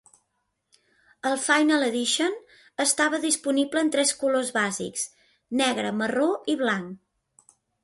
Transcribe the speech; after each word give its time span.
El 1.31 1.35
"Final 1.43 1.85
Edition" 1.87 2.39
estava 2.85 3.21
disponible 3.27 3.85
en 3.87 3.93
tres 3.97 4.15
colors 4.23 4.51
bàsics: 4.57 5.07
negre, 5.63 5.95
marró 6.03 6.29
i 6.57 6.61
blanc. 6.67 7.57